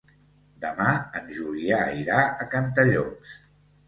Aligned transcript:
Demà 0.61 0.87
en 1.19 1.27
Julià 1.39 1.81
irà 1.97 2.23
a 2.23 2.47
Cantallops. 2.55 3.37